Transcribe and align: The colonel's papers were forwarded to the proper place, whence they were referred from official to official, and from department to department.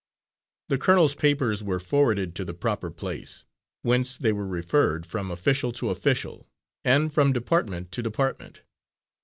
The 0.69 0.79
colonel's 0.79 1.13
papers 1.13 1.61
were 1.63 1.79
forwarded 1.79 2.33
to 2.33 2.43
the 2.43 2.55
proper 2.55 2.89
place, 2.89 3.45
whence 3.83 4.17
they 4.17 4.33
were 4.33 4.47
referred 4.47 5.05
from 5.05 5.29
official 5.29 5.71
to 5.73 5.91
official, 5.91 6.49
and 6.83 7.13
from 7.13 7.33
department 7.33 7.91
to 7.91 8.01
department. 8.01 8.63